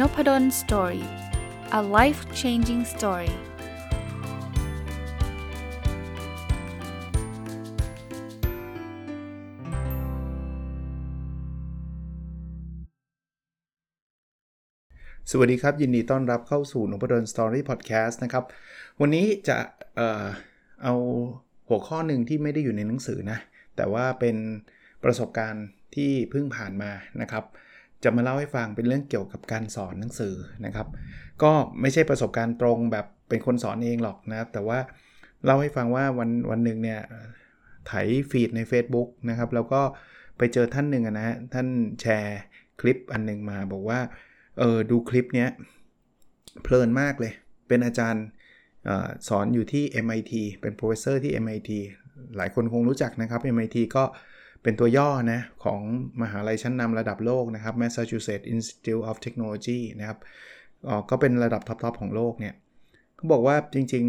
[0.00, 1.06] Noppadol Story
[1.78, 3.32] a life changing story
[15.30, 18.44] สวัสดีครับ ยินดีต้อนรับเข้าสู่นพดล Story พอดแคสต์นะครับ
[19.00, 19.58] วันนี้จะ
[19.96, 20.26] เอ่อ
[20.82, 20.94] เอา
[21.68, 23.38] หัวข้อหนึ่งที่ไม่ได้อยู่ในหนังสือนะ
[23.76, 24.36] แต่ว่าเป็น
[25.04, 26.90] ประสบการณ์ที่เพิ่งผ่านมา
[27.22, 27.44] นะครับ
[28.04, 30.86] จะมาเล่าให้ฟังเป็นเรื่องเกี่ยวกับการสอนหนังสือนะครับ
[31.42, 34.78] ก็ไม่ใช่ประสบการณ์ตรงแบบเป็นคนสอนเองหรอกนะครับ แต่ว่า
[35.44, 37.00] เล่าให้ฟังว่าวันวันหนึ่งเนี่ย
[37.86, 37.92] ไถ
[38.30, 39.82] ฟีดใน Facebook นะครับ แล้วก็
[40.38, 41.66] ไปเจอท่านหนึ่งนะฮะท่าน
[42.00, 42.40] แชร์
[42.80, 44.00] คลิปอันหนึ่งมาบอกว่า
[44.58, 45.48] เออดูคลิปเนี้ย
[46.62, 47.32] เพลินมากเลย
[47.68, 48.24] เป็นอาจารย์
[48.88, 48.90] อ
[49.28, 51.70] สอนอยู่ที่ MIT เป็น professor ที่ MIT
[52.36, 55.80] หลายคนคงรู้จักนะครับ MIT ก็เเป็นตัวย่อนะของ
[56.22, 60.18] มหาลัยชั้นนำระดับโลกนะครับ Massachusetts Institute of Technology นะครับ
[61.10, 62.54] ก็เป็นระดับท็อปๆของโลกเนี่ย
[63.16, 64.04] เขาบอกว่าจริง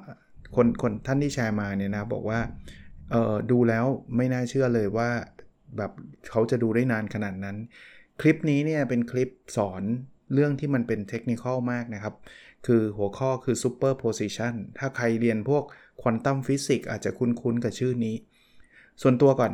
[0.00, 2.40] ๆคนคนท่านที่แชร์มาเนี่ยนะบอกว่า
[3.50, 3.84] ดูแล้ว
[4.16, 5.10] ไม่น่าเชื่อเลยว่า
[5.76, 5.92] แบบ
[6.30, 7.56] เขาจะดูได้นานขนาดนั้น
[8.20, 9.82] คลิปนี้เนี่ยเป็นคลิปสอน
[10.34, 12.14] เรื่องที่มันเป็นเทคนิคมากนะครับ
[12.66, 15.64] คือหัวข้อคือ superposition ถ้าใครเรียนพวก
[16.02, 18.14] ควอนตัมฟิสิกส์อาจจะคุ้นๆกับชื่อนี้
[19.02, 19.52] ส่วนตัวก่อน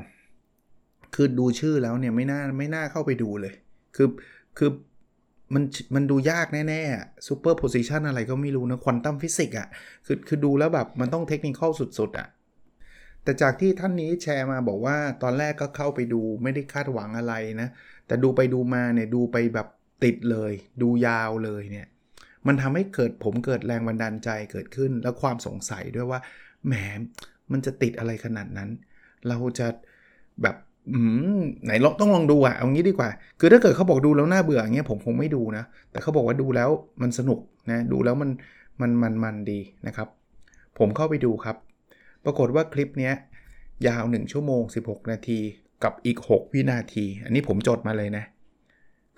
[1.15, 3.55] คือดูชื่อแล้วเนี่ยไม่น่าไม่น่าเข้าไปดูเลย
[3.97, 4.09] คือ
[4.59, 4.71] คือ
[5.55, 9.69] มันมันดูยากแน่ๆ superposition อะไรก็ไม่รู้นะควอนตัมฟิสิกส์อะ
[10.07, 12.29] คือคือดูแล้วแบบมันต้อง technical สุดๆอะ
[13.25, 17.69] แต่จากที่ท่านนี้แชร์มาบอกว่าตอนแรกก็เข้าไปดูไม่ได้คาดหวังอะไรนะ
[18.07, 19.69] แต่ดูไปดูมาเนี่ยดูไปแบบ
[20.05, 21.87] ติดเลย ดูยาวเลยเนี่ย
[22.47, 26.21] มันทำให้เกิดผมเกิดแรงบันดาลใจเกิดขึ้น แล้วความสงสัยด้วยว่า
[26.67, 26.75] แหม
[27.53, 28.71] มันจะติดอะไรขนาดนั้น
[29.29, 29.67] เราจะ
[30.43, 30.57] แบบ
[31.65, 33.09] ไหนลองต้องลองดูอะเอางี้ดีกว่า
[33.41, 36.71] คือถ้าเกิดเขาบอกดูแล้วน่าเบื่ออย่างเงี้ยผมคงไม่ดูนะ แต่เขาบอกว่าดูแล้ว
[37.03, 37.39] มันสนุก
[37.71, 38.31] นะ ดูแล้วมัน
[38.81, 40.09] มันมันมันดีนะครับ
[40.79, 41.57] ผมเข้าไปดูครับ
[42.25, 43.15] ปรากฏว่าคลิปเนี้ย
[43.87, 45.39] ยาว 1 ชั่วโมง 16 นาที
[45.85, 48.25] กับอีก 6 วินาที อันนี้ผมจดมาเลยนะ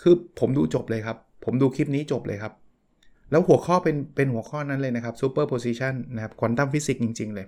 [0.01, 2.53] คือผมดูจบเลยครับ ผมดูคลิปนี้จบเลยครับ
[3.31, 7.47] แล้วหัวข้อเป็นเป็นหัวข้อนั้นเลยนะครับ superposition นะครับควอนตัมฟิสิกส์จริง ๆ เลย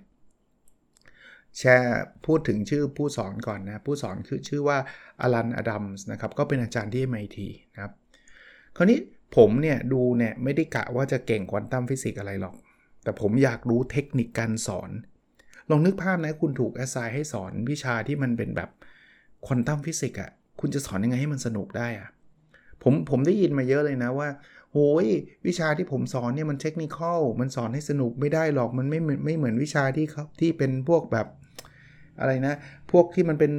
[1.59, 4.79] แชร์พูดถึงชื่อผู้สอนก่อนนะ ผู้สอนคือชื่อว่า
[5.21, 7.39] อลันอดัมส์นะครับ ก็เป็นอาจารย์ที่ MIT
[7.75, 7.93] นะครับ
[8.77, 8.99] คราวนี้
[9.37, 12.57] ผมเนี่ยดูเนี่ยไม่ได้กะว่าจะเก่งควอนตัมฟิสิกส์อะไรหรอก
[13.03, 14.91] แต่ผมอยากรู้เทคนิคการสอน
[15.71, 18.71] ลองนึกภาพนะคุณถูกแอสไซน์ให้สอนวิชาที่มันเป็นแบบ
[19.47, 22.09] ควอนตัมฟิสิกส์อะ คุณจะสอนยังไงให้มันสนุกได้อะ
[22.83, 24.29] ผมผมได้ยินมาเยอะเลยนะว่า
[24.73, 25.07] โอ้ย
[25.47, 26.99] วิชาที่ผมสอนเนี่ยมันเทคนิค
[27.41, 31.27] มันสอนให้สนุกไม่ได้หรอกมันไม่ไม่เหมือนวิชาที่เขาที่เป็นพวกแบบ
[32.21, 32.55] อะไรนะ
[32.93, 33.53] พวกที่มันเป็น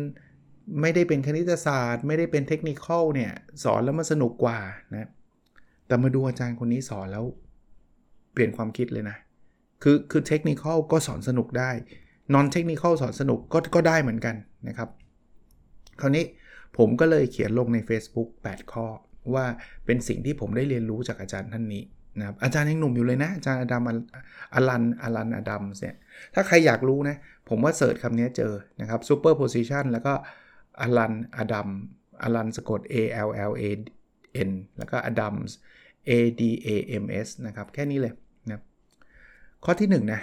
[0.81, 3.31] ไม่ได้เป็นคณิตศาสตร์ ไม่ได้เป็นเทคนิคเนี่ย
[3.63, 4.59] สอนแล้วมันสนุกกว่า
[4.95, 5.09] นะ
[5.87, 7.25] แต่มาดูอาจารย์คนนี้สอนแล้ว
[8.33, 9.17] เปลี่ยนความคิดเลยนะ
[9.83, 11.71] คือคือเทคนิคก็สอนสนุกได้
[12.33, 14.35] นอนเทคนิคสอนสนุกก็ก็ได้เหมือนกัน
[14.67, 14.89] นะครับ
[16.01, 16.25] คราวนี้
[16.77, 18.85] ผมก็เลยเขียนลงใน Facebook 8 ข้อ
[19.33, 19.45] ว่า
[19.85, 21.83] เป็นสิ่งที่ผมได้เรียนรู้จากอาจารย์ท่านนี้
[22.19, 23.83] นะครับอาจารย์ยังหนุ่มอยู่เลยนะ อาจารย์อดัม
[24.53, 25.95] อลันอลันอดัมเนี่ย
[26.33, 27.15] ถ้าใครอยากรู้นะ
[27.49, 30.13] ผมว่าเสิร์ชคำนี้เจอนะครับ superposition แล้วก็
[30.81, 31.69] อลันอดัม
[32.23, 32.95] อลันสะกด A
[33.27, 33.63] L L A
[34.49, 35.35] N แล้วก็อดัม
[36.09, 36.69] A D A
[37.03, 38.13] M S นะครับ แค่นี้เลย
[38.49, 38.61] นะ
[39.65, 40.21] ข้อที่1นะ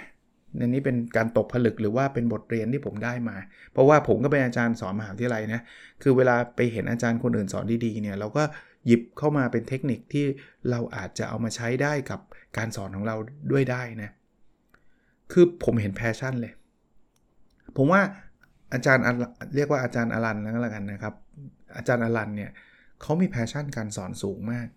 [0.57, 3.37] ในนี้เป็นการตกผลึกหรือว่าเป็นบทเรียนที่ผมได้มา
[3.71, 5.61] เพราะว่าผมก็เป็นอาจารย์สอนมหาวิทยาลัยนะ
[6.01, 8.43] คือเวลาไปเห็นอาจารย์คนอื่นสอนดีๆเนี่ยเราก็
[8.85, 10.25] หยิบเข้ามาเป็นเทคนิคที่
[10.69, 12.19] เราอาจจะเอามาใช้ได้กับ
[12.57, 13.15] การสอนของเรา
[13.51, 14.11] ด้วยได้นะ
[15.31, 16.53] คือผมเห็นแพชชั่นเลย
[17.77, 18.01] ผมว่า
[18.73, 19.03] อาจารย์
[19.55, 21.13] เรียกว่าอาจารย์อลันแล้วกันนะครับ
[21.77, 22.51] อาจารย์อลันเนี่ย
[23.01, 24.67] เขามี passion การสอนสูงมาก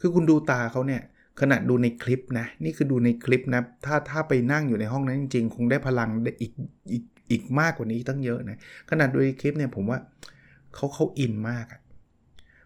[0.00, 1.02] คือคุณดูตาเขาเนี่ย
[1.40, 6.52] ขณะดูในคลิปนะ นี่คือดูในคลิปนะ ถ้าถ้าไปนั่งอยู่ในห้องนั้นจริงๆ คงได้พลังได้อีก
[6.92, 8.58] อีกอีกมากกว่านี้ตั้งเยอะนะ
[8.90, 9.98] ขนาดดูในคลิปเนี่ยผมว่า
[10.74, 11.80] เขาเขาอินมากอะ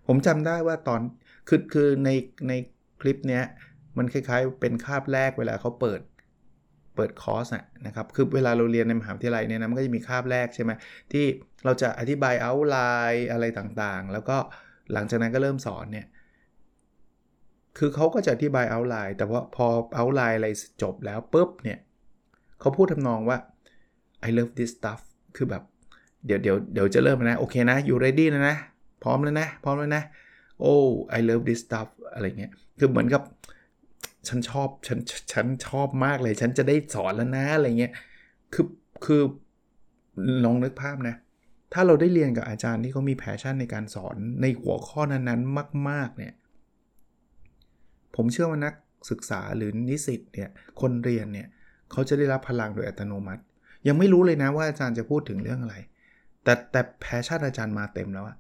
[0.07, 1.01] ผมจำได้ว่าตอน
[1.49, 2.11] คือคือใน
[2.49, 2.53] ใน
[3.01, 3.45] คลิปเนี้ย
[3.97, 6.01] มันคล้ายๆเป็นคาบแรกเวลาเขาเปิด
[6.97, 7.47] เปิดคอร์ส
[7.87, 10.71] นะครับ คือเวลาเราเรียนในมหาวิทยาลัยเนี่ยนะมันก็จะมีคาบแรกใช่ไหม
[11.13, 11.25] ที่
[11.65, 12.79] เราจะอธิบายเอาไล
[13.13, 14.37] น์อะไรต่างๆ แล้วก็
[14.93, 16.07] หลังจากนั้นก็เริ่มสอนเนี่ย
[17.79, 19.67] คือเขาก็จะอธิบายเอาไลน์แต่ว่าพอ
[19.97, 20.49] เอาไลน์อะไร
[20.83, 21.79] จบแล้วปุ๊บเนี่ย
[22.61, 23.39] เขาพูดทำนองว่า
[24.27, 25.01] I love this stuff
[25.37, 25.63] คือแบบ
[26.27, 28.57] เดี๋ยวเดี๋ยวเดี๋ยวจะเริ่มนะโอเคนะอยู่ ready นะนะ
[29.03, 30.03] พร้อมแล้วนะ พร้อมแล้วนะ
[30.61, 30.75] โอ้
[31.17, 33.23] I love this stuff อะไรเงี้ยคือเหมือนกับ
[34.29, 34.99] ฉันชอบฉัน
[35.33, 37.93] ฉันชอบมากเลย ฉันจะได้สอนแล้วนะอะไรเงี้ย
[38.55, 38.67] คือ
[39.05, 39.23] คือ
[40.45, 41.15] ลองนึกภาพนะ
[41.73, 46.35] ถ้าเราได้เรียนกับอาจารย์ที่เขามี passion ในการสอนในหัวข้อนั้นๆ มาก ๆ เนี่ย
[48.17, 48.75] ผมเชื่อว่านัก
[49.11, 50.49] ศึกษาหรือนิสิตเนี่ย
[50.81, 51.49] คนเรียนเนี่ย
[51.93, 53.43] เขาจะได้รับพลังโดยอัตโนมัติ
[53.89, 55.77] ยังไม่รู้เลยนะว่าอาจารย์จะพูดถึงเรื่องอะไร
[56.45, 58.37] แต่แต่ passion อาจารย์มาเต็มแล้วอะ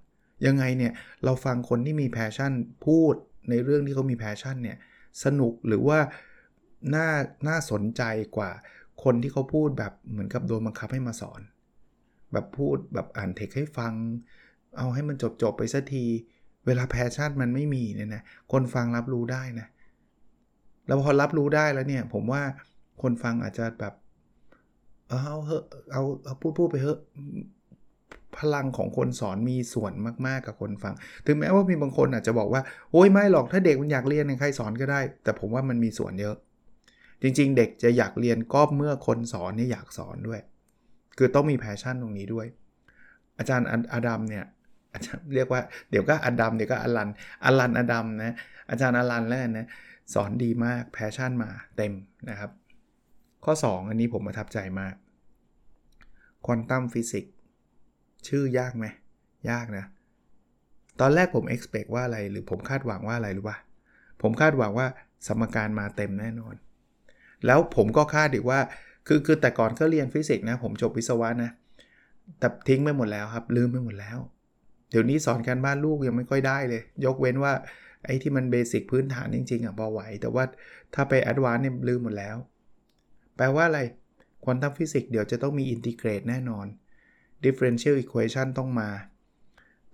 [0.46, 0.92] ยังไงเนี่ย
[1.24, 2.52] เราฟังคนที่มี passion
[2.86, 3.14] พูด
[3.50, 4.76] ในเรื่องที่เขามี passion เนี่ย
[5.24, 5.98] สนุกหรือว่า
[6.94, 7.08] น่า
[7.48, 8.02] น่าสนใจ
[8.36, 8.50] กว่า
[9.04, 11.40] คนที่เขาพูดแบบเหมือนกับโดนบังคับให้มาสอน
[12.32, 13.92] แบบพูดแบบอ่านเทคให้ฟัง
[14.78, 16.04] เอาให้มันจบจบไปสักที
[16.66, 18.22] เวลา passion มันไม่มีเนี่ยนะ
[18.52, 19.66] คนฟังรับรู้ได้นะ
[20.86, 22.42] แล้วพอรับรู้ได้แล้วเนี่ย ผมว่า
[23.02, 23.94] คนฟังอาจจะแบบ
[25.08, 26.98] เอาเฮอะเอาเอาพูดพูดไปเถอะ
[28.38, 29.92] พลังของคนสอนมีส่วน
[30.26, 30.94] มากๆกับคนฟัง
[31.26, 32.62] ถึงแม้ว่ามีบางคนอาจจะบอกว่า
[32.92, 36.36] โอ้ยไม่หรอกถ้าเด็กมันอยากเรียนใครสอนก็ได้ แต่ผมว่ามันมีส่วนเยอะ
[37.22, 40.40] จริง ๆ เด็กจะอยากเรียนก็เมื่อคนสอนนี่อยากสอนด้วย
[41.18, 42.46] คือต้องมี passion ตรงนี้ด้วย
[43.38, 44.44] อาจารย์อดัมเนี่ย
[44.94, 45.60] อาจารย์เรียกว่า
[45.90, 47.08] เดี๋ยวก็อดัมเดี๋ยวก็อลัน
[47.44, 48.34] อลันอดัมนะ
[48.70, 49.68] อาจารย์อลันแล้วนะ
[50.14, 51.92] สอนดีมาก passion มาเต็ม
[52.30, 52.50] นะครับ
[53.44, 54.94] ข้อ 2 อันนี้ผมประทับใจมาก
[56.46, 57.34] ควอนตัมฟิสิกส์
[58.28, 58.86] ชื่อยากไหม
[59.50, 59.84] ยากนะ
[61.00, 63.58] ตอนแรกผม expect ว่าอะไร หรือผมคาดหวังว่าอะไรรู้ป่ะ
[64.22, 64.86] ผมคาดหวังว่า
[65.26, 66.54] สมการมาเต็มแน่นอน
[67.46, 68.60] แล้วผมก็คาดอีกว่า
[69.06, 71.50] คือคือแต่ก่อนก็เรียนฟิสิกส์นะ ผมจบวิศวะนะ
[72.38, 74.18] แต่ทิ้งไปหมดแล้วครับ ลืมไปหมดแล้ว
[74.90, 77.52] เดี๋ยวนี้สอนการบ้านลูกยังไม่ค่อยได้เลย ยกเว้นว่า
[78.04, 80.44] ไอ้ที่มัน basic พื้นฐานจริงๆอะพอไหว แต่ว่า
[80.94, 82.36] ถ้าไป advance เนี่ยลืมหมดแล้ว
[83.36, 83.80] แปลว่าอะไร
[84.44, 86.66] ควอนตัมฟิสิกส์เดี๋ยวจะต้องมี integrate แน่นอน
[87.46, 88.88] differential equation ต้องมา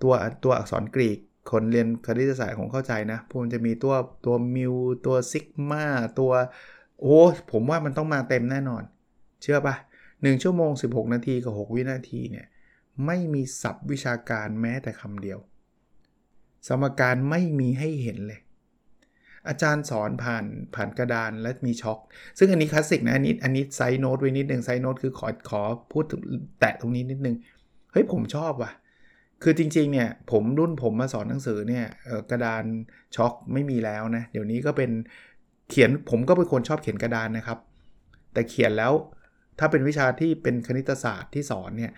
[0.02, 0.12] ตัว
[0.44, 1.18] ตัวอักษรกรีก
[1.50, 3.94] คนเรียนคณิตศาสตร์คงเข้าใจนะพวกมันจะมีตัว
[4.24, 4.74] ตัวมิว
[5.06, 5.84] ตัวซิกมา
[6.18, 6.32] ตัว
[7.00, 7.18] โอ้
[7.52, 8.82] ผมว่ามันต้องมาเต็มแน่นอน
[9.42, 9.74] เชื่อปะ
[10.08, 12.46] 1ชั่วโมง 16 นาทีกับ 6 วินาทีเนี่ย
[13.06, 15.38] ไม่มีศัพท์วิชาการแม้แต่คำเดียว
[16.66, 18.40] สมการไม่มีให้เห็นเลย
[19.48, 20.44] อาจารย์สอนผ่าน
[20.74, 21.98] ผ่านกระดานและมีชอล์ก
[22.38, 25.62] ซึ่งอันนี้คลาสสิกนะอันนี้อันนี้ side note ไว้นิดนึง side note คือขอขอ
[25.92, 26.04] พูด
[26.60, 27.36] แตะตรงนี้นิดนึง
[27.92, 28.72] เฮ้ยผมชอบว่ะ
[29.42, 31.86] คือจริงๆเนี่ยผมรุ่นผมมาสอนหนังสือเนี่ย
[32.30, 32.64] กระดาน
[33.16, 34.90] ชอล์กไม่มีแล้วนะเดี๋ยวนี้ก็เป็น
[35.70, 37.58] เขียนผมก็เป็นคนชอบเขียนกระดานนะครับ
[38.32, 38.92] แต่เขียนแล้ว
[39.58, 41.92] ถ้าเป็นวิชาที่เป็นคณิตศาสตร์ที่สอนเนี่ย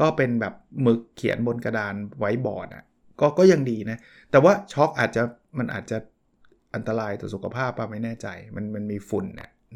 [0.00, 2.84] ก็เป็นแบบหมึกเขียนบนกระดานไว้บอร์ดอะ
[3.20, 3.98] ก็ก็ยังดีนะ
[4.30, 5.22] แต่ว่าช็อคอาจจะ
[5.58, 5.98] มันอาจจะ
[6.74, 8.26] อันตรายต่อสุขภาพป่ะไม่แน่ใจ
[8.56, 9.26] มันมันมีฝุ่น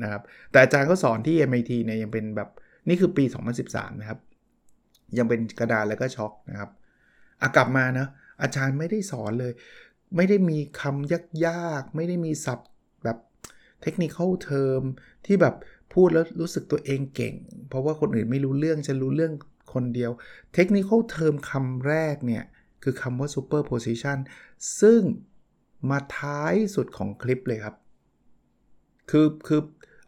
[0.02, 2.48] นะครับ แต่อาจารย์ก็สอนที่ MIT เนี่ยยังเป็นแบบ
[2.88, 3.24] นี่คือปี
[3.62, 4.18] 2013 นะครับ
[5.18, 6.70] ยังเป็นกระดานแล้วก็ช็อคนะครับ
[7.40, 8.06] อากลับมานะ
[8.42, 9.52] อาจารย์ไม่ได้สอนเลย
[10.16, 11.12] ไม่ได้มีคำ
[11.46, 12.70] ยากๆ ไม่ได้มีศัพท์
[13.04, 13.18] แบบ
[13.82, 14.82] เทคนิคเทอม
[15.26, 15.54] ที่แบบ
[15.94, 17.34] พูดแล้วรู้สึกตัวเองเก่ง
[17.68, 19.32] เพราะว่าคนอื่นไม่รู้เรื่องจะรู้เรื่อง
[19.74, 20.10] คนเดียว
[20.54, 22.44] เทคนิคเทอมคำแรกเนี่ย
[22.82, 24.18] คือคำว่า superposition
[24.80, 25.00] ซึ่ง
[25.90, 27.74] มาท้ายสุดของคลิปเลยครับ
[29.10, 29.60] คือคือ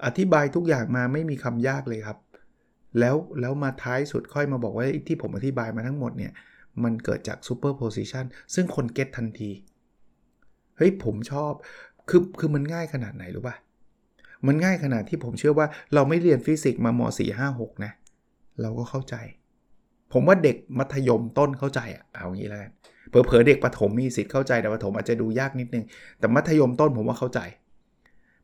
[0.04, 2.18] อธิบายทุกอย่างมาไม่มีคำยากเลยครับ
[2.98, 6.32] แล้วแล้วมาท้ายสุดค่อยมาบอกว่าที่ผมอธิบายมาทั้งหมดเนี่ย
[6.84, 8.24] มันเกิดจาก superposition
[8.54, 9.50] ซึ่งคนเก็ตทันที
[10.76, 11.52] เฮ้ย ผมชอบ
[12.08, 13.56] คือคือมันง่ายขนาดไหนรู้ป่ะ
[14.46, 17.92] มันง่ายขนาดที่ผมเชื่อว่าเราไม่เรียนฟิสิกส์มาม 4 5 6 นะ
[18.60, 19.14] เราก็เข้าใจ
[20.12, 22.72] ผมว่าเด็กมัธยมต้นเข้าใจอะเอางี้แล้วกัน
[23.08, 25.84] เผลอๆเด็กประถมมีสิทธิ์เข้าใจแต่ประถมอาจจะดูยากนิดนึง
[26.18, 27.40] แต่มัธยมต้นผมว่าเข้าใจ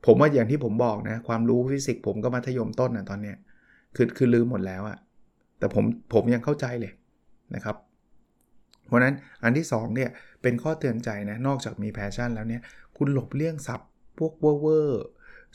[0.06, 3.36] ผมว่าอย่างที่ผมบอกนะ ความรู้ฟิสิกส์ผมก็มัธยมต้นนะตอนเนี้ย
[3.96, 4.98] คือคือลืมหมดแล้วอะ
[5.58, 6.92] แต่ผมผมยังเข้าใจเลย
[7.54, 7.76] นะครับ
[8.86, 10.10] เพราะนั้นอันที่2เนี่ย
[10.42, 12.62] เป็นข้อเตือนใจนะนอกจากมี passion แล้วเนี่ย
[12.96, 13.88] คุณหลบเลี่ยงศัพท์
[14.18, 15.06] พวกเวอร์เวอร์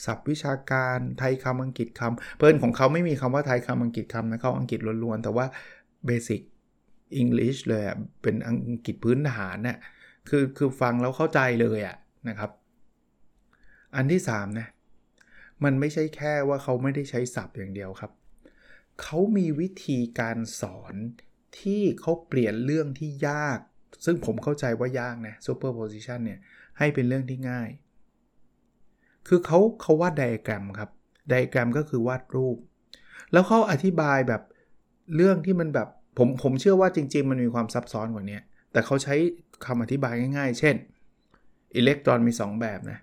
[0.05, 5.45] ศัพท์วิชาการไทยคำอังกฤษคำเพื่อนของเขาไม่มีคำว่าไทยคำอังกฤษคำนะเขาอังกฤษล้วนๆแต่ว่า
[6.05, 6.41] basic
[7.21, 9.77] English เลยอะเป็นอังกฤษพื้นฐานน่ะ
[10.29, 11.97] คือคือฟังแล้วเข้าใจเลยอะ
[12.29, 12.51] นะครับ
[13.95, 14.67] อันที่3นะ
[15.63, 18.11] มันไม่ใช่แค่ว่าเขาไม่ได้ใช้ศัพท์อย่างเดียวครับ
[19.01, 20.95] เขามีวิธีการสอน
[21.59, 23.59] ที่เขาเปลี่ยนเรื่องที่ยาก
[24.05, 26.39] ซึ่งผมเข้าใจว่ายากนะ superposition เนี่ย
[26.77, 27.69] ให้เป็นเรื่องที่ง่าย
[29.27, 30.89] คือเขาเขาวาดไดอะแกรมครับ
[31.29, 32.57] ไดอะแกรมก็คือวาดรูป
[33.31, 34.41] แล้วเขาอธิบายแบบ
[35.15, 38.39] เรื่องที่มันแบบ ผมผมเชื่อว่าจริง ๆ มันมีความซับซ้อนกว่านี้
[38.71, 39.15] แต่เขาใช้
[39.65, 40.75] คำอธิบายง่าย ๆ เช่น
[41.75, 42.99] อิเล็กตรอนมี 2 แบบนะ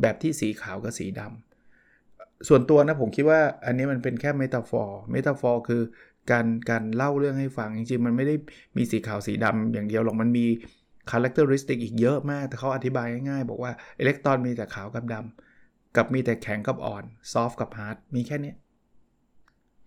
[0.00, 5.82] แบบที่สีขาวกับสีดำส่วนตัวนะผมคิดว่าอันนี้มันเป็นแค่ metaphor metaphor คือ
[6.30, 8.34] การการเล่าเรื่องให้ฟัง จริง ๆ มันไม่ได้
[8.76, 10.46] มีสีขาวสีดำอย่างเดียวหรอกมันมี
[11.10, 18.52] คุณลักษณะสติกอีกเยอะมาก แต่เขาอธิบายง่ายๆ บอกว่าอิเล็กตรอนมีแต่ขาวกับดำกับมีแต่แข็งกับอ่อน soft กับ hard มีแค่นี้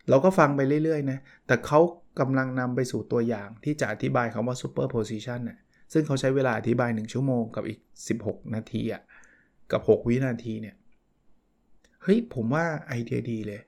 [0.10, 1.80] เราก็ฟังไปเรื่อยๆนะแต่เขา
[2.20, 5.60] กำลังนำไปสู่ตัวอย่างที่จะอธิบายคำว่า superposition น่ะ
[5.94, 7.80] ซึ่งเขาใช้เวลาอธิบาย 1 ชั่วโมงกับอีก
[8.18, 9.02] 16 นาทีอะ
[9.72, 10.76] กับ 6 วินาทีเนี่ย
[12.04, 13.62] เฮ้ยผมว่าไอเดียดีเลย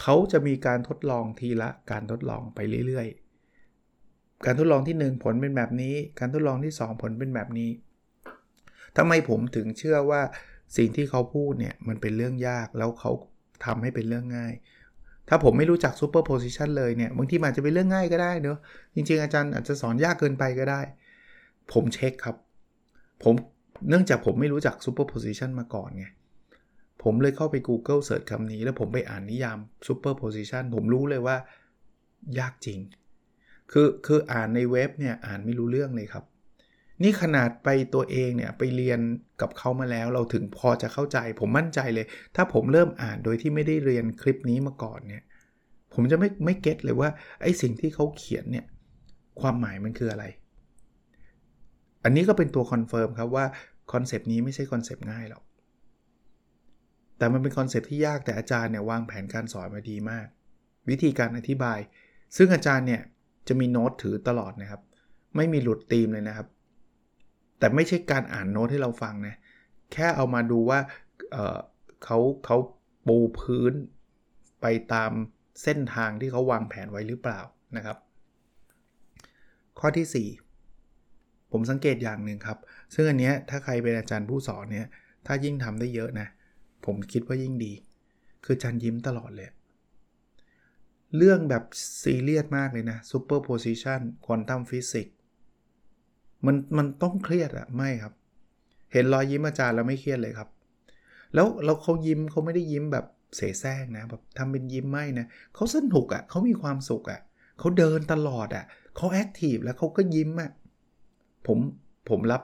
[0.00, 7.70] เขาจะมีการทดลองทีละการทดลองไปเรื่อยๆ การทดลองที่ 1 ผลเป็นแบบนี้ การทดลองที่ 2 ผลเป็นแบบนี้
[8.96, 10.22] ทำไมผมถึงเชื่อว่า
[10.76, 13.12] สิ่งที่เขาพูดเนี่ยมันเป็นเรื่องยากแล้วเขา
[13.64, 14.54] ทำให้เป็นเรื่องง่าย
[15.30, 18.58] ถ้าผมไม่รู้จักซูเปอร์โพซิชันเลยเนี่ย บางทีมันจะเป็นเรื่องง่ายก็ได้เนอะ
[18.94, 20.80] จริง ๆ อาจารย์อาจจะสอนยากเกินไปก็ได้
[21.72, 22.36] ผมเช็คครับ
[23.22, 23.34] ผม
[23.88, 26.06] เนื่องจากผมไม่รู้จักซูเปอร์โพซิชันมาก่อนไง
[27.02, 31.36] ผมเลยเข้าไป Google เสิร์ชคำนี้ แล้วผมไปอ่านนิยาม superposition ผมรู้เลยว่า
[32.38, 32.78] ยากจริง
[33.72, 36.24] คือคืออ่านในเว็บเนี่ยอ่านไม่รู้เรื่องเลยครับ
[37.02, 39.00] นี่ขนาดไปตัวเองเนี่ยไปเรียน
[39.40, 45.22] กับเขามาแล้ว เราถึงพอจะเข้าใจ ผมมั่นใจเลย ถ้าผมเริ่มอ่านโดยที่ไม่ได้เรียนคลิปนี้มาก่อนเนี่ย
[45.94, 47.10] ผมจะไม่ไม่ get เลยว่า
[47.42, 48.66] ไอ้สิ่งที่เขาเขียนเนี่ย
[49.40, 50.24] ความหมายมันคืออะไร
[52.04, 53.46] อันนี้ก็เป็นตัว confirm ครับว่า
[53.92, 55.44] คอนเซปต์นี้ไม่ใช่คอนเซปต์ง่ายหรอก
[57.18, 60.26] แต่มันเป็นคอนเซปต์ที่ยากแต่อาจารย์เนี่ยวางแผนการสอนมาดีมาก
[60.88, 61.78] วิธีการอธิบาย
[62.36, 63.02] ซึ่งอาจารย์เนี่ย
[63.48, 64.80] จะมีโน้ตถือตลอดนะครับ
[65.36, 66.46] ไม่มีหลุดธีมเลยนะครับ
[67.60, 69.36] แต่ไม่ใช่การอ่านโน้ตให้เราฟังนะ
[69.92, 70.80] แค่เอามาดูว่า
[71.30, 72.56] เเขาเขา
[73.06, 73.72] ปูพื้น
[74.60, 75.12] ไปตาม
[75.62, 77.40] เส้นทางที่เขาวางแผนไว้หรือเปล่า
[77.76, 77.96] นะครับ
[79.78, 82.58] ข้อที่ 4 ผมสังเกตอย่างหนึ่งครับ
[82.94, 84.88] ซึ่งอันนี้ถ้าใครเป็นอาจารย์ผู้สอนเนี่ย
[85.26, 86.28] ถ้ายิ่งทำได้เยอะนะ
[86.86, 87.72] ผมคิดว่ายิ่งดี
[88.44, 89.48] คือจันยิ้มตลอดเลย
[91.16, 91.64] เรื่องแบบ
[92.02, 95.19] ซีเรียสมากเลยนะ superposition quantum physics มั
[96.46, 98.14] มันมันต้องเครียดอะไม่ครับ
[98.92, 100.48] เห็นรอยยิ้มอาจารย์แล้วไม่เครียดเลยครับ
[101.34, 103.06] แล้วแล้วเขายิ้มเขาไม่ได้ยิ้มแบบ
[103.36, 107.20] เสแสร้งนะแบบทำเป็นยิ้มไม่นะเขาสนุกอะ่ะเขามีความสุขอะ่ะ
[107.58, 108.64] เขาเดินตลอดอะ่ะ
[108.96, 110.50] เขา active แล้วเขาก็ยิ้มอะ่ะ
[111.46, 111.58] ผม
[112.08, 112.42] ผมรับ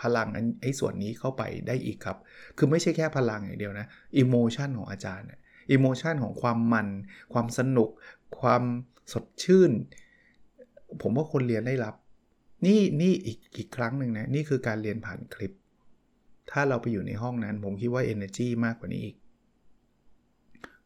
[0.00, 0.28] พลัง
[0.62, 2.16] ไอ้ส่วนนี้เข้าไปได้อีกครับ
[2.56, 3.86] คือไม่ใช่แค่พลังอย่างเดียวนะ
[4.18, 5.26] emotion ของอาจารย์
[5.72, 6.88] emotion ของความมัน
[7.32, 7.90] ความสนุก
[8.40, 8.62] ความ
[9.12, 9.70] สดชื่น
[11.02, 11.94] ผมว่าคนเรียนได้รับ
[12.64, 15.52] นี่นี่อีกอีกครั้งหนึ่งนะ นี่คือการเรียนผ่านคลิป
[16.50, 19.16] ถ้าเราไปอยู่ในห้องนั้น ผมคิดว่า Energy มากกว่านี้อีก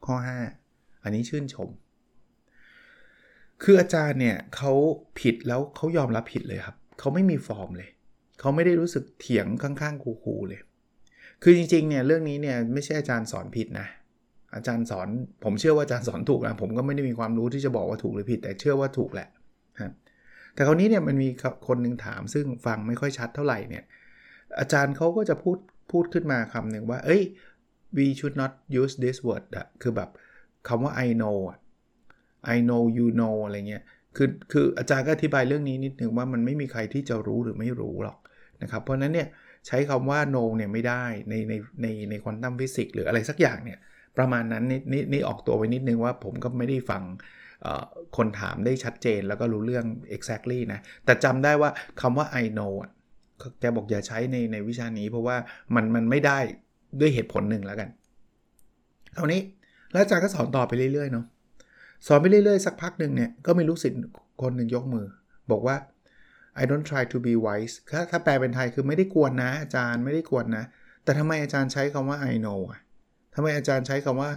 [0.04, 0.14] ข้อ
[0.58, 1.68] 5 อันนี้ชื่นชม
[3.62, 4.72] คืออาจารย์เนี่ยเขา
[5.20, 7.90] ผิดแล้วเขายอมรับผิดเลยครับ เขาไม่มีฟอร์มเลย
[8.40, 10.60] เขาไม่ได้รู้สึกเถียงข้างๆครูๆเลย
[11.42, 13.86] คือจริงๆเนี่ยเรื่องนี้เนี่ยไม่ใช่อาจารย์สอนผิดนะ
[14.54, 15.08] อาจารย์สอน
[15.44, 19.28] ผมเชื่อว่าอาจารย์สอนถูกนะผมก็ไม่ได้มีความรู้ที่จะบอกว่าถูกหรือผิด แต่เชื่อว่าถูกแหละ
[20.54, 21.28] แต่คราวนี้เนี่ยมันมี
[21.68, 23.84] คนหนึ่งถาม ซึ่งฟังไม่ค่อยชัดเท่าไหร่เนี่ย
[24.60, 25.58] อาจารย์เขาก็จะพูด
[25.90, 27.22] พูดขึ้นมาคำหนึ่งว่า เอ้ย
[27.96, 30.10] we should not use this word อะคือแบบ
[30.68, 31.38] คำว่า I know
[32.54, 33.84] I know you know อะไรเงี้ย
[34.16, 38.18] คือคืออาจารย์ก็อธิบายเรื่องนี้นิดนึงว่ามันไม่มีใครที่จะรู้หรือไม่รู้หรอก
[38.62, 39.28] นะครับเพราะนั้นเนี่ย
[39.66, 43.78] ใช้คำว่า no เนี่ยไม่ได้ในในในในควอนตัมฟิสิกส์หรืออะไรสักอย่างเนี่ย
[44.16, 44.80] ประมาณนั้นนี่
[45.12, 47.02] นี่ออกตัวไว้นิดนึงว่าผมก็ไม่ได้ฟัง
[48.16, 49.86] คนถามได้ชัดเจนแล้วก็รู้เรื่อง
[50.16, 52.72] exactly นะ แต่จำได้ว่าคำว่า I know
[53.60, 55.36] แกบอกอย่าใช้ในในวิชานี้ เพราะว่า
[55.74, 56.38] มันมันไม่ได้
[57.00, 57.88] ด้วยเหตุผลหนึ่งแล้วกัน
[59.16, 59.40] คราวนี้
[59.92, 61.24] แล้วอาจารย์ก็สอนต่อไปเรื่อยๆเนาะ
[62.06, 64.00] สอนไปเรื่อยๆ สักพักหนึ่งเนี่ยก็มีลูกศิษย์
[64.42, 65.06] คนหนึ่งยกมือ
[65.50, 65.76] บอกว่า
[66.60, 70.64] I don't try to be wise ถ้าถ้าแปลเป็นไทยคือไม่ได้กวนนะ อาจารย์ไม่ได้กวนนะ
[71.04, 72.80] แต่ทำไมอาจารย์ใช้คำว่า I know อะ
[73.34, 74.30] ทำไมอาจารย์ใช้คำว่า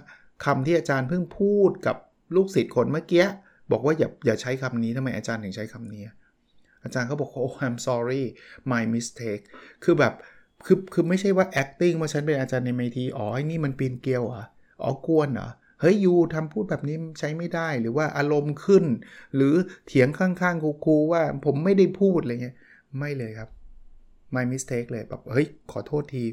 [0.46, 1.98] คำที่อาจารย์เพิ่งพูดกับ
[2.36, 3.26] ลูกศิษย์คนเมื่อกี้
[3.72, 6.04] บอกว่าอย่าอย่าใช้คำนี้ทำไมอาจารย์ถึงใช้คำนี้
[6.84, 8.24] อาจารย์เขาบอกโอ้ I'm sorry
[8.72, 9.44] my mistake
[9.84, 10.14] คือแบบ
[10.66, 14.46] คือคือไม่ใช่ว่า acting ว่าฉันเป็นอาจารย์ในเมทีอ๋อไอ้นี่มันปีนเกลียวอะ
[14.84, 15.50] อ๋อกวนเหรอ
[15.82, 18.86] เฮ้ยยูทำพูดแบบนี้ใช้ไม่ได้หรือว่าอารมณ์ขึ้น
[19.36, 19.54] หรือ
[19.88, 22.58] เถียงข้างๆครูๆว่าผมไม่ได้พูดอะไรเงี้ย
[23.00, 23.50] ไม่เลยครับ
[24.36, 26.24] my mistake เลยแบบเฮ้ยขอโทษที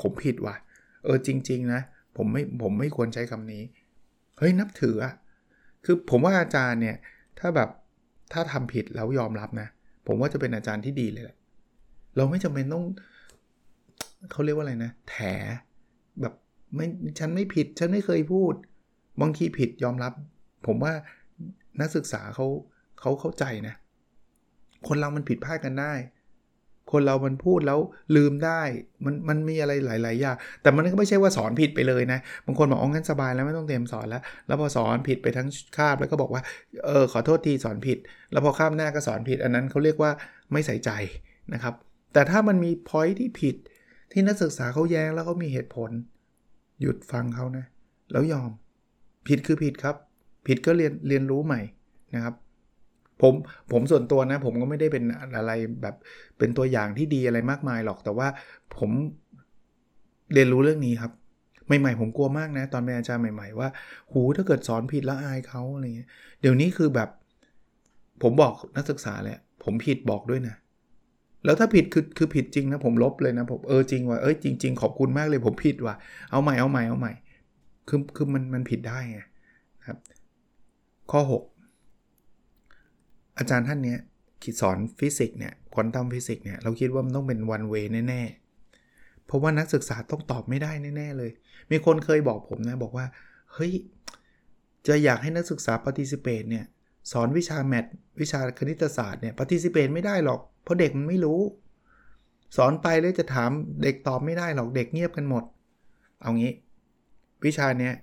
[0.00, 0.56] ผมผิดว่ะ
[1.04, 1.80] เออจริง ๆ นะ
[2.16, 3.62] ผมไม่ผมไม่ควรใช้คำนี้
[4.38, 5.12] เฮ้ยนับถืออะ
[5.84, 6.96] คือผมว่าอาจารย์เนี่ย
[7.38, 7.68] ถ้าแบบ
[8.32, 9.68] ถ้าทำผิดแล้วยอมรับนะ
[10.06, 11.36] ผมว่าจะเป็นอาจารย์ที่ดีเลยแหละ
[12.16, 12.84] เราไม่จำเป็นต้อง
[14.30, 15.16] เขาเรียกว่าอะไรนะ แถ
[16.20, 16.34] แบบ
[16.74, 16.86] ไม่
[17.18, 18.54] ฉันไม่ผิด ฉันไม่เคยพูด
[19.20, 20.12] บางทีผิดยอมรับ
[20.66, 20.92] ผมว่า
[21.80, 22.46] นักศึกษาเขา
[23.00, 23.74] เขาเข้าใจนะ
[24.88, 25.92] คนเรามันผิดพลาดกันได้
[26.92, 27.78] คนเรามันพูดแล้ว
[28.16, 28.60] ลืมได้
[29.04, 36.42] มันมันมีอะไรหลาย ๆ อย่าง แต่มันก็ไม่ใช่ว่าสอนผิดไปเลยนะ บางคนบอกอ๋องั้นสบายแล้วไม่ต้องเตรียมสอนแล้ว แล้วพอสอนผิดไปทั้งคาบแล้วก็บอกว่า
[36.86, 37.98] เออขอโทษทีสอนผิด
[38.32, 40.10] แล้วพอคาบหน้าก็สอนผิด อันนั้นเขาเรียกว่า
[40.52, 40.90] ไม่ใส่ใจ
[41.54, 41.74] นะครับ
[42.12, 43.56] แต่ถ้ามันมีพอยที่ผิด
[44.12, 45.90] ที่นักศึกษาเขาแย้งแล้วเขามีเหตุผล
[46.80, 47.64] หยุดฟังเขานะ
[48.12, 48.50] แล้วยอม
[49.28, 49.96] ผิดคือผิดครับ
[50.46, 51.60] ผิดก็เรียนเรียนรู้ใหม่
[52.14, 52.34] นะครับ
[53.20, 53.34] ผม
[53.72, 55.04] ผมส่วนตัวนะ ผมก็ไม่ได้เป็น
[55.36, 55.52] อะไร
[55.82, 55.94] แบบ
[56.38, 58.28] เป็นตัวอย่างที่ดีอะไรมากมายหรอก แต่ว่า
[58.78, 58.90] ผม
[60.32, 61.12] เรียนรู้เรื่องนี้ครับ
[61.66, 63.68] ใหม่ๆผมกลัวมากนะ ตอนเป็นอาจารย์ใหม่ ๆ ว่า
[64.12, 66.08] หูถ้าเกิดสอนผิดแล้วอายเขาอะไรเงี้ย
[66.40, 67.08] เดี๋ยวนี้คือแบบ
[68.22, 70.54] ผมบอกนักศึกษาแหละผมผิดบอกด้วยนะ
[71.44, 75.94] แล้วถ้าผิดคือคือผิดจริงนะผมลบเลยนะผมเออจริงว่ะเอ้ยจริง ๆ ขอบคุณมากเลยผมผิดว่ะ
[76.30, 77.12] เอาใหม่เอาใหม่เอาใหม่
[77.88, 79.20] คือคือมันมันผิดได้ไง
[79.86, 79.98] ครับ
[81.10, 81.42] ข้อ 6
[83.38, 83.98] อาจารย์ท่านเนี้ย
[84.42, 87.74] คิดสอนฟิสิกส์เนี่ยควอนตัมฟิสิกส์เนี่ยเราคิดว่ามันต้องเป็น one way
[88.08, 91.30] แน่ๆ เพราะว่านักศึกษาต้องตอบไม่ได้แน่ๆเลย
[91.70, 93.06] มีคนเคยบอกผมนะบอกว่า
[93.52, 93.72] เฮ้ย
[94.86, 96.64] จะอยากให้นักศึกษา participate เนี่ย
[97.12, 97.84] สอนวิชา math
[98.20, 101.40] วิชาคณิตศาสตร์เนี่ย participate ไม่ได้หรอก เพราะเด็กมันไม่รู้
[102.56, 103.50] สอนไปแล้วจะถาม
[103.82, 105.44] เด็กตอบไม่ได้หรอกเด็กเงียบกันหมด
[106.20, 106.52] เอางี้
[107.44, 107.94] วิชาเนี้ย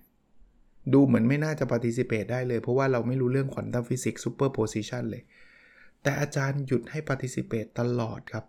[0.93, 5.23] ดูเหมือนไม่น่าจะ participate ได้เลย เพราะว่าเราไม่รู้เรื่องควอนตัมฟิสิกส์ superposition เลย
[6.03, 8.45] แต่อาจารย์หยุดให้ participate ตลอดครับ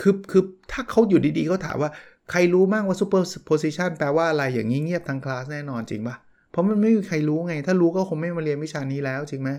[0.00, 1.90] คือคือถ้าเขาอยู่ดีๆเขาถามว่า
[2.30, 6.16] ใครรู้บ้างว่า super position แปลว่าอะไรอย่างนี้เงียบทั้งคลาสแน่นอนจริงปะ
[6.50, 9.50] เพราะมันไม่มีใครรู้ไง ถ้ารู้ก็คงไม่มาเรียนวิชานี้แล้วจริงไหม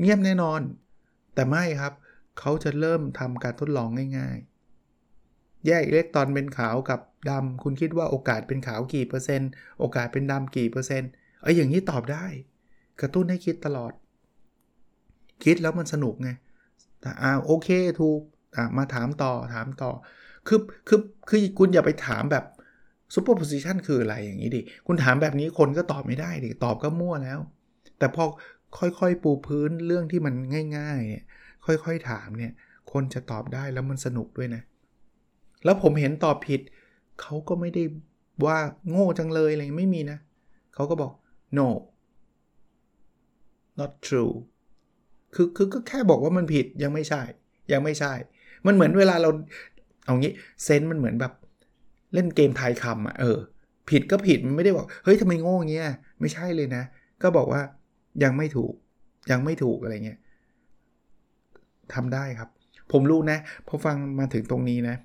[0.00, 0.60] เงียบแน่นอน
[1.34, 1.92] แต่ไม่ครับ
[2.38, 3.88] เขาจะเริ่มทำการทดลอง
[4.18, 4.36] ง่าย
[5.02, 7.00] ๆ แยกอิเล็กตรอนเป็นขาวกับ
[7.30, 11.10] ดำคุณคิดว่าโอกาสเป็นขาวกี่เปอร์เซ็นต์โอกาสเป็นดำกี่เปอร์เซ็นต์
[11.42, 12.26] เอ้อย่างนี้ตอบได้
[13.00, 13.92] กระตุ้นให้คิดตลอด
[15.44, 16.30] คิดแล้วมันสนุกไง
[17.00, 17.68] แต่อ่าโอเค
[18.00, 18.20] ถูก
[18.56, 19.90] อ่ามาถามต่อถามต่อ
[20.48, 22.44] คือคือคือคุณอย่าไปถามแบบ
[23.14, 27.38] superposition คืออะไรอย่างนี้ดิ คุณถามแบบนี้คนก็ตอบไม่ได้ดิ ตอบก็มั่วแล้ว
[27.98, 28.24] แต่พอ
[28.78, 30.34] ค่อยๆปูพื้นเรื่องที่มัน
[30.76, 31.24] ง่ายๆเนี่ย
[31.66, 32.52] ค่อยๆถามเนี่ย
[32.92, 34.62] คนจะตอบได้แล้วมันสนุกด้วยนะ
[35.64, 36.60] แล้วผมเห็นตอบผิด
[37.20, 37.82] เขาก็ไม่ได้
[38.44, 38.58] ว่า
[38.90, 40.18] โง่จังเลยอะไรไม่มีนะ
[40.74, 41.12] เขาก็บอก
[41.58, 41.68] no
[43.78, 44.34] not true
[45.34, 47.22] คือคือก็แค่บอกว่ามันผิดยังไม่ใช่
[47.72, 48.12] ยังไม่ใช่
[48.66, 49.30] มันเหมือนเวลาเรา
[50.04, 50.32] เอางี้
[50.64, 51.32] เซนมันเหมือนแบบ
[52.14, 53.38] เล่นเกมทายคำอะเออ
[53.90, 55.86] ผิดก็ผิดมันไม่ได้บอกเฮ้ยทำไมโง่เงี้ย
[56.20, 56.82] ไม่ใช่เลยนะ
[57.22, 57.62] ก็บอกว่า
[58.22, 58.72] ยังไม่ถูก
[59.30, 60.18] ยังไม่ถูกอะไรเงี้ย
[61.94, 62.48] ทำได้ครับ
[62.92, 64.96] ผมรู้นะ พอฟังมาถึงตรงนี้นะ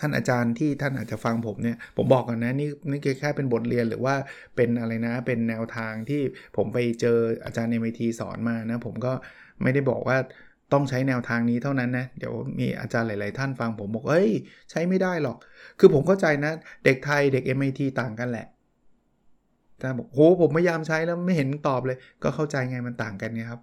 [0.00, 4.14] ท่านอาจารย์ที่ท่านอาจจะฟังผมเนี่ยผมบอกก่อนนะนี่นี่แค่เป็นบทเรียนหรือว่า
[4.56, 6.22] เป็นอะไรนะเป็นแนวทางที่
[6.56, 9.12] ผมไปเจออาจารย์ในไมทีสอนมานะผมก็
[9.62, 10.18] ไม่ได้บอกว่า
[10.72, 14.30] ต้องใช้แนวทางนี้เท่านั้นนะ เดี๋ยวมีอาจารย์หลาย ๆ ท่านฟังผมบอก เอ้ย
[14.70, 15.36] ใช้ไม่ได้หรอก
[15.78, 16.52] คือผมเข้าใจนะ
[16.84, 18.46] เด็กไทยเด็ก MIT ต่างกันแหละ
[19.74, 23.60] อาจารย์บอกโหผมพยายามใช้แล้วไม่เห็นตอบเลย ก็เข้าใจไงมันต่างกันไงครับ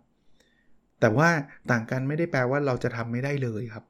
[1.02, 1.30] แต่ว่า
[1.72, 3.84] ต่างกันไม่ได้แปลว่าเราจะทำไม่ได้เลยครับ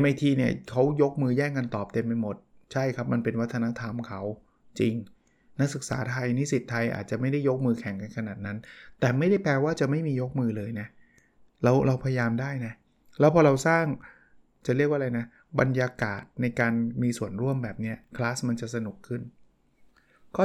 [0.00, 2.36] MIT เนี่ยเขายกมือแย่งกันตอบเต็มไปหมด
[2.72, 4.22] ใช่ครับมันเป็นวัฒนธรรมเขา
[4.80, 4.94] จริง
[5.60, 8.56] นักศึกษาไทยนิสิตไทยอาจจะไม่ได้ยกมือแข่งกันขนาดนั้น
[9.00, 10.88] แต่ไม่ได้แปลว่าจะไม่มียกมือเลยนะ
[11.62, 12.72] เราเราพยายามได้นะ
[13.20, 13.84] แล้วพอเราสร้าง
[14.66, 15.26] จะเรียกว่าอะไรนะ
[15.60, 16.72] บรรยากาศในการ
[17.02, 19.22] มีส่วนร่วมแบบนี้คลาสมันจะสนุกขึ้น
[20.36, 20.44] ข้อ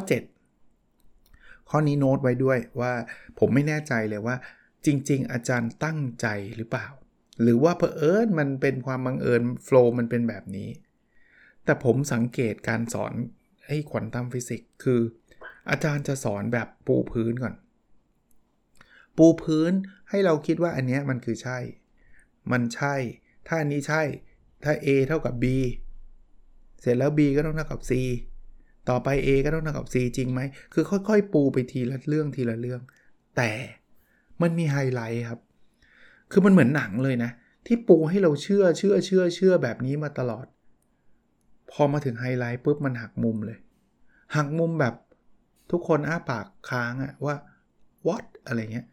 [0.86, 2.94] 7 ข้อนี้โน้ตไว้ด้วยว่า
[3.40, 4.36] ผมไม่แน่ใจเลยว่า
[4.86, 6.28] จริง ๆ อาจารย์ตั้งใจ
[6.58, 6.88] หรือเปล่า
[7.42, 10.70] หรือว่าเพอเอิญมันเป็นความบังเอิญ flow มันเป็นแบบนี้
[11.66, 13.14] แต่ผมสังเกตการสอน
[13.68, 15.02] ให้ควอนตัมฟิสิกส์คือ
[15.70, 17.56] อาจารย์จะสอนแบบปูพื้นก่อน
[19.18, 19.72] ปูพื้น
[20.10, 21.58] ให้เราคิดว่าอันนี้มันคือใช่
[22.52, 22.96] มันใช่
[23.48, 24.02] ถ้าอันนี้ใช่
[24.64, 25.46] ถ้า A เท่ากับ B
[26.82, 27.92] เสร็จแล้ว B ก็ต้องเท่ากับ C
[28.90, 30.42] ต่อไป A ก็ต้องเท่ากับ C จริงไหม
[30.74, 32.82] คือค่อยๆ ปูไปทีละเรื่องทีละเรื่อง
[33.38, 33.52] แต่
[34.42, 35.40] มันมีไฮไลท์ครับ
[36.32, 37.32] คือมันเหมือนหนังเลยนะ
[37.66, 40.46] ที่ปูให้เราเชื่อเชื่อเชื่อเชื่อแบบนี้มาตลอด
[41.72, 43.60] พอมาถึงไฮไลท์ปุ๊บมันหักมุมเลย
[44.36, 44.96] หักมุมแบบ
[45.72, 47.36] ทุกคนอ้าปากค้างอะว่า
[48.08, 48.86] what อะไรเงี้ย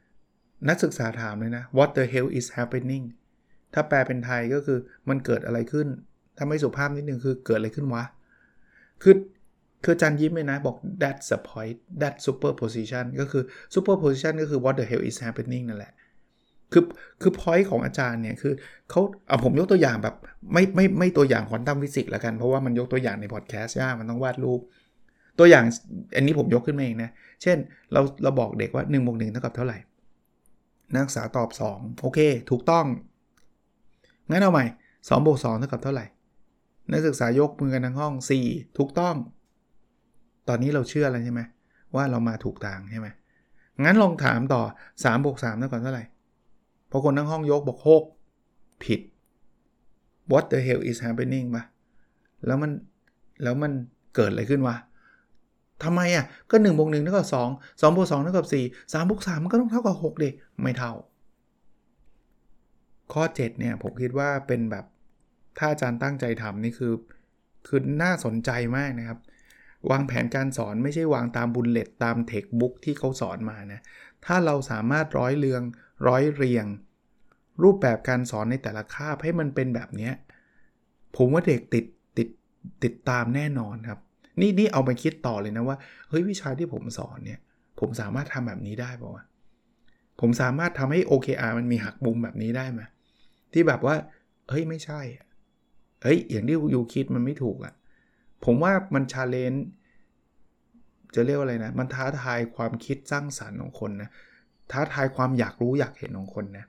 [0.68, 3.05] นักศึกษาถามเลยนะ what the hell is happening
[3.74, 5.88] ถ้าแปลเป็นไทยก็คือมันเกิดอะไรขึ้น
[6.37, 8.05] ถ้าไม่สุภาพนิดนึงคือเกิดอะไรขึ้นวะ
[9.03, 9.14] คือ
[9.85, 13.42] คือจันยิ้มเลยนะ บอก that's the point that superposition ก็คือ
[13.74, 15.92] superposition ก็คือ what the hell is happening นั่นแหละ
[16.72, 16.85] คือ
[17.22, 18.54] คือ point ของอาจารย์เนี่ยคือ
[18.90, 20.14] เขาเอาผมยกตัวอย่างแบบ
[20.52, 24.61] ไม่ไม่ไม่ตัวอย่างควอนตัมฟิสิกส์แล้วกัน เพราะว่ามันยกตัวอย่างในพอดแคสต์ยากมันต้องวาดรูป
[25.38, 25.64] ตัวอย่าง
[26.16, 27.11] อันนี้ผมยกขึ้นมาเองนะ
[27.42, 27.57] เช่น
[27.92, 29.78] เราเราบอกเด็กว่า1บวก1เท่ากับเท่าไหร่
[30.94, 32.18] นักศึกษาตอบ 2 โอเค
[32.50, 32.87] ถูกต้อง
[34.31, 34.64] งั้นเอาใหม่
[34.96, 36.07] 2บวก2เท่ากับเท่าไหร่
[36.92, 38.12] นักศึกษายกมือกันทั้งห้อง
[38.46, 39.14] 4 ถูกต้อง
[40.48, 41.40] ตอนนี้เราเชื่อแล้วใช่ไหม
[41.94, 43.09] ว่าเรามาถูกทางใช่ไหม
[43.85, 44.62] งั้นลองถามต่อ
[44.94, 46.04] 3บวก3เท่ากับเท่าไหร่
[46.90, 47.79] พอคนทั้งห้องยกบอก
[48.31, 49.01] 6ผิด
[50.31, 51.64] what the hell is happening ปะ
[52.46, 52.70] แล้วมัน
[53.42, 53.72] แล้วมัน
[54.14, 54.77] เกิดอะไรขึ้นวะ
[55.85, 60.31] ทำไมอะ ก็1บวก1เท่ากับ2 2บวก2เท่ากับ4 3บวก3มันก็ต้องเท่ากับ6ดิ
[60.62, 60.92] ไม่เท่า
[63.12, 64.85] ข้อ 7 เนี่ย ผมคิดว่าเป็นแบบ
[65.59, 66.92] ถ้าอาจารย์ตั้งใจทำนี่คือ
[67.66, 69.18] คือน่าสนใจมากนะครับ
[69.90, 73.80] วางแผนการสอนไม่ใช่วางตามบุลเลตตามเทคบุ๊กที่เขาสอนมานะ
[74.24, 75.62] ถ้าเราสามารถร้อยเรียง
[76.08, 76.66] ร้อยเรียง
[77.62, 80.10] รูปแบบการสอนในแต่ละคาบให้มันเป็นแบบนี้
[81.16, 81.84] ผมว่าเด็กติด
[82.18, 82.28] ติด
[82.84, 83.98] ติดตามแน่นอนครับ
[84.40, 85.76] นี่นี่เอาไปคิดต่อเลยนะว่า
[86.08, 87.40] เฮ้ยวิชาที่ผมสอนเนี่ย
[87.80, 89.24] ผมสามารถทำแบบนี้ได้ป่าวะ
[90.20, 92.80] ผมสามารถทำให้ OKR มันมีหักมุมแบบนี้ได้ไหม
[93.52, 93.96] ที่แบบว่า
[94.50, 95.00] เฮ้ยไม่ใช่
[96.02, 97.74] เฮ้ยอย่างที่ยูคิดมันไม่ถูกอะ่ะ
[98.44, 99.66] ผมว่ามันชาเลนจ์
[101.14, 104.11] จะเรียกว่าอะไรนะ มันท้าทายความคิดสร้างสารรค์ของคนนะ
[104.72, 106.64] ท้าทายความอยากรู้อยากเห็นของคนนะ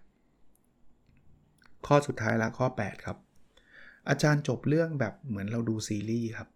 [1.86, 3.18] ข้อสุดท้ายละข้อ 8 ครับ
[4.10, 6.50] อาจารย์จบเรื่องแบบเหมือนเราดูซีรีส์ครับ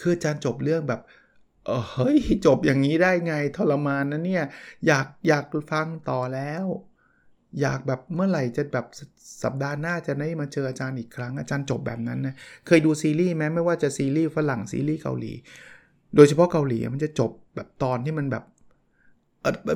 [0.00, 1.00] คืออาจารย์จบเรื่องแบบ
[1.66, 4.44] เออเฮ้ยจบอย่างนี้ได้ไงทรมานนะเนี่ย
[4.86, 6.66] อยากอยากฟังต่อแล้ว
[7.60, 8.86] อยากแบบเมื่อไหร่จะแบบ
[9.42, 12.34] สัปดาห์หน้าจะได้มาเจออาจารย์อีกครั้งอาจารย์จบแบบนั้นนะ
[12.66, 15.32] เคยดูซีรีส์ไหมไม่ว่าจะซีรีส์ฝรั่งซีรีส์เกาหลี
[16.16, 18.44] โดยเฉพาะเกาหลีมันจะจบแบบตอนที่มันแบบ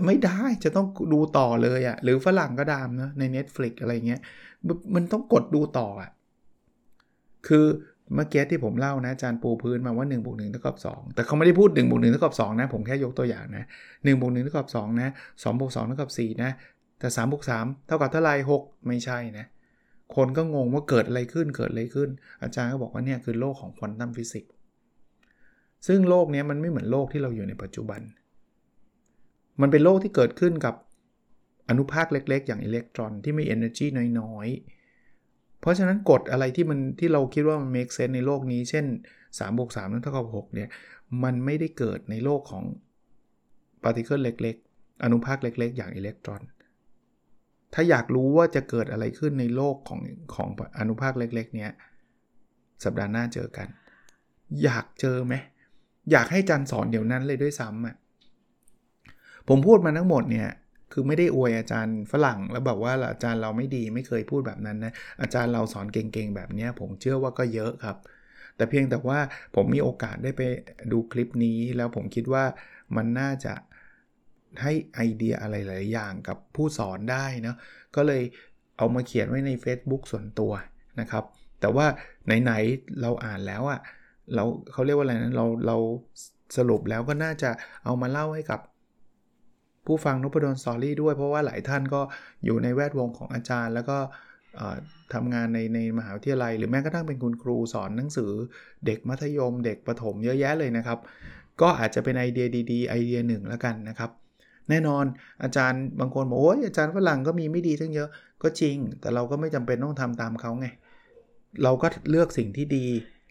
[0.07, 4.21] ไม่ได้จะต้องดูต่อเลยอะ่ะหรือฝรั่งก็ดามนะใน Netflix อะไรเงี้ย
[4.95, 6.11] มันต้องกดดูต่ออะ่ะ
[7.47, 7.67] คือ
[8.15, 16.51] เมื่อกี้ที่ผมเล่านะอาจารย์ปูพื้นมาว่า1บวกหนึ่งเท่ากับ2แต่เขาไม่ได้พูด1บวกหนึ่งเท่ากับ2นะ ผมแค่ยกตัวอย่างนะ1บวกหนึ่งเท่ากับ2นะ2บวก2เท่ากับ4นะ
[17.05, 19.47] แต่3บวก3เท่ากับเท่าไร6ไม่ใช่นะ
[20.15, 22.09] คนก็งงว่าเกิดอะไรขึ้นเกิดอะไรขึ้น
[22.43, 24.53] อาจารย์ก็บอกว่าเนี่ยคือโลกของควอนตัมฟิสิกส์
[25.87, 28.01] ซึ่งโลกนี้มันไม่เหมือนโลกที่เราอยู่ในปัจจุบัน
[29.61, 30.75] มันเป็นโลกที่เกิดขึ้นกับ
[31.69, 33.87] อนุภาคเล็ก ๆ อย่างอิเล็กตรอนที่มี energy
[34.21, 38.87] น้อยๆ เพราะฉะนั้นกฎอะไรที่มันที่เราคิดว่ามัน make sense ในโลกนี้ เช่น
[39.23, 40.69] 3บวก3นั้นเท่ากับ6เนี่ย
[41.25, 42.65] มันไม่ได้เกิดในโลกของ
[43.83, 46.43] ปาร์ติเคิลเล็ก ๆ อนุภาคเล็ก ๆ อย่างอิเล็กตรอน
[47.75, 50.01] ถ้าอยากรู้ว่าจะเกิดอะไรขึ้นในโลกของ
[50.35, 51.73] ของอนุภาคเล็ก ๆ เนี้ย
[52.85, 53.69] สัปดาห์หน้าเจอกัน
[54.65, 55.35] อยากเจอไหม
[56.13, 57.97] อยากให้จันสอนเดี๋ยวนั้นเลยด้วยซ้ำอะ
[59.49, 60.49] ผมพูดมาทั้งหมดเนี่ย
[60.93, 67.97] คือไม่ได้อวยอาจารย์ฝรั่ง แล้วแบบว่าอาจารย์เราไม่ดีไม่เคยพูดแบบนั้นนะอาจารย์เราสอนเก่งๆแบบนี้ผมเชื่อว่าก็เยอะครับ
[68.57, 69.21] แต่เพียงแต่ว่า
[69.55, 70.43] ผมมีโอกาสได้ไป
[70.93, 72.45] ดูคลิปนี้ แล้วผมคิดว่า
[72.97, 73.55] มันน่าจะ
[74.63, 77.57] ให้ไอเดียอะไรหลายอย่างกับผู้สอนได้นะ
[77.97, 78.23] ก็เลย
[78.79, 80.53] เอามาเขียนไว้ใน Facebook ส่วนตัว
[81.01, 81.25] นะครับ
[81.61, 81.87] แต่ว่า
[82.43, 83.81] ไหนๆเราอ่านแล้วอะ่ะ
[84.35, 85.77] เราเขาเรียกว่าอะไรนะเราเรา
[86.57, 87.51] สรุปแล้วก็น่าจะ
[87.85, 88.61] เอามาเล่าให้กับ
[89.87, 92.01] ผู้ฟังนพดลสตอรี่ด้วย เพราะว่าหลายท่านก็
[92.45, 93.99] อยู่ในแวดวงของอาจารย์ แล้วก็
[95.15, 98.33] ทำงานในในมหาวิทยาลัย หรือแม้กระทั่งเป็นคุณครูสอนหนังสือ
[98.87, 100.99] เด็กมัธยม เด็กประถมเยอะแยะเลยนะครับ
[101.61, 104.11] ก็อาจจะเป็นไอเดียดีๆ ไอเดียหนึ่งแล้วกันนะครับ
[104.71, 105.05] แน่นอน
[105.43, 108.09] อาจารย์บางคนบอกโอ้ยอาจารย์ฝรั่งก็มีไม่ดีทั้งเยอะ
[108.43, 110.67] ก็จริง แต่เราก็ไม่จำเป็นต้องทำตามเขาไง
[111.63, 112.87] เราก็เลือกสิ่งที่ดี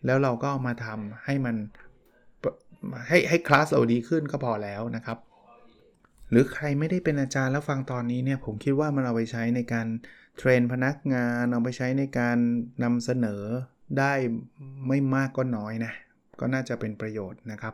[0.06, 1.56] แล้วเราก็เอามาทำให้มัน
[3.08, 5.18] ให้ให้คลาสเราดีขึ้นก็พอแล้วนะครับ
[6.30, 9.88] หรือใครไม่ได้เป็นอาจารย์แล้วฟังตอนนี้เนี่ยผมคิดว่ามันเอาไปใช้ในการ
[10.38, 12.38] เทรนพนักงานเอาไปใช้ในการ
[12.84, 13.44] นำเสนอ
[14.00, 14.14] ได้
[14.88, 15.94] ไม่มากก็น้อยนะ
[16.40, 17.74] ก็น่าจะเป็นประโยชน์นะครับ